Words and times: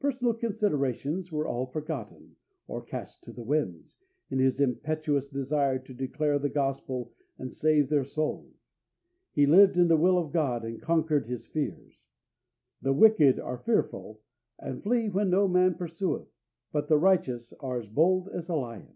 Personal 0.00 0.32
considerations 0.32 1.30
were 1.30 1.46
all 1.46 1.66
forgotten, 1.66 2.36
or 2.66 2.80
cast 2.80 3.22
to 3.24 3.30
the 3.30 3.42
winds, 3.42 3.94
in 4.30 4.38
his 4.38 4.58
impetuous 4.58 5.28
desire 5.28 5.78
to 5.78 5.92
declare 5.92 6.38
the 6.38 6.48
Gospel 6.48 7.12
and 7.36 7.52
save 7.52 7.90
their 7.90 8.06
souls. 8.06 8.70
He 9.32 9.44
lived 9.44 9.76
in 9.76 9.88
the 9.88 9.98
will 9.98 10.16
of 10.16 10.32
God, 10.32 10.64
and 10.64 10.80
conquered 10.80 11.26
his 11.26 11.44
fears. 11.46 12.06
"The 12.80 12.94
wicked" 12.94 13.38
are 13.38 13.58
fearful, 13.58 14.22
and 14.58 14.82
"flee 14.82 15.10
when 15.10 15.28
no 15.28 15.46
man 15.46 15.74
pursueth; 15.74 16.32
but 16.72 16.88
the 16.88 16.96
righteous 16.96 17.52
are 17.60 17.76
as 17.78 17.90
bold 17.90 18.30
as 18.30 18.48
a 18.48 18.54
lion." 18.56 18.94